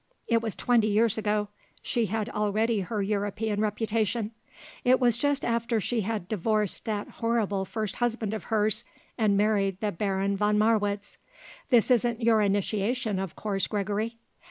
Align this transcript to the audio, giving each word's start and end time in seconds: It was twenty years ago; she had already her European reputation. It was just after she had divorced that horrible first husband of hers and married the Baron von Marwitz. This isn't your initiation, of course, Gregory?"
It 0.27 0.41
was 0.41 0.55
twenty 0.55 0.87
years 0.87 1.19
ago; 1.19 1.49
she 1.83 2.07
had 2.07 2.27
already 2.27 2.79
her 2.79 3.03
European 3.03 3.61
reputation. 3.61 4.31
It 4.83 4.99
was 4.99 5.15
just 5.15 5.45
after 5.45 5.79
she 5.79 6.01
had 6.01 6.27
divorced 6.27 6.85
that 6.85 7.07
horrible 7.07 7.65
first 7.65 7.97
husband 7.97 8.33
of 8.33 8.45
hers 8.45 8.83
and 9.15 9.37
married 9.37 9.79
the 9.79 9.91
Baron 9.91 10.35
von 10.35 10.57
Marwitz. 10.57 11.17
This 11.69 11.91
isn't 11.91 12.19
your 12.23 12.41
initiation, 12.41 13.19
of 13.19 13.35
course, 13.35 13.67
Gregory?" 13.67 14.17